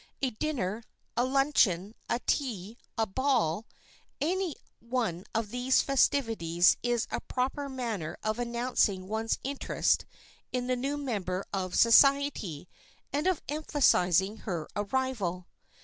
A 0.23 0.31
dinner, 0.31 0.83
a 1.15 1.23
luncheon, 1.23 1.93
a 2.09 2.17
tea, 2.25 2.75
a 2.97 3.05
ball—any 3.05 4.55
one 4.79 5.25
of 5.35 5.51
these 5.51 5.83
festivities 5.83 6.75
is 6.81 7.05
a 7.11 7.21
proper 7.21 7.69
manner 7.69 8.17
of 8.23 8.39
announcing 8.39 9.07
one's 9.07 9.37
interest 9.43 10.05
in 10.51 10.65
the 10.65 10.75
new 10.75 10.97
member 10.97 11.45
of 11.53 11.75
society 11.75 12.67
and 13.13 13.27
of 13.27 13.43
emphasizing 13.47 14.37
her 14.37 14.67
arrival. 14.75 15.45